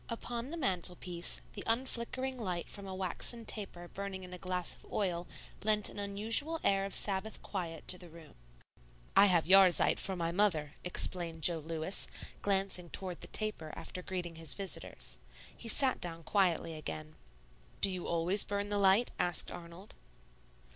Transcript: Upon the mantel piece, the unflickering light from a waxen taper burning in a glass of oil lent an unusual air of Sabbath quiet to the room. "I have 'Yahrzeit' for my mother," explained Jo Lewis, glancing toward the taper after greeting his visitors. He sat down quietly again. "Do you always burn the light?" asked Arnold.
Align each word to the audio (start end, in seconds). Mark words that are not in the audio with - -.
Upon 0.09 0.49
the 0.49 0.57
mantel 0.57 0.95
piece, 0.95 1.43
the 1.53 1.61
unflickering 1.67 2.39
light 2.39 2.67
from 2.71 2.87
a 2.87 2.95
waxen 2.95 3.45
taper 3.45 3.87
burning 3.87 4.23
in 4.23 4.33
a 4.33 4.39
glass 4.39 4.73
of 4.73 4.83
oil 4.91 5.27
lent 5.63 5.89
an 5.89 5.99
unusual 5.99 6.59
air 6.63 6.85
of 6.85 6.95
Sabbath 6.95 7.39
quiet 7.43 7.87
to 7.89 7.99
the 7.99 8.09
room. 8.09 8.33
"I 9.15 9.27
have 9.27 9.45
'Yahrzeit' 9.45 9.99
for 9.99 10.15
my 10.15 10.31
mother," 10.31 10.73
explained 10.83 11.43
Jo 11.43 11.59
Lewis, 11.59 12.07
glancing 12.41 12.89
toward 12.89 13.21
the 13.21 13.27
taper 13.27 13.71
after 13.75 14.01
greeting 14.01 14.37
his 14.37 14.55
visitors. 14.55 15.19
He 15.55 15.67
sat 15.69 16.01
down 16.01 16.23
quietly 16.23 16.73
again. 16.73 17.15
"Do 17.79 17.91
you 17.91 18.07
always 18.07 18.43
burn 18.43 18.69
the 18.69 18.79
light?" 18.79 19.11
asked 19.19 19.51
Arnold. 19.51 19.93